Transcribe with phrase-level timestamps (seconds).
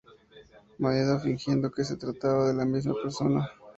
[0.79, 3.47] Maeda" fingiendo que se trataba de la misma persona.